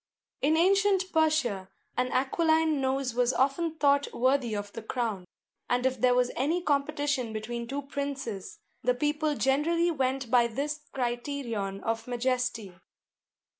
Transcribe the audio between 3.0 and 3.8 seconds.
was often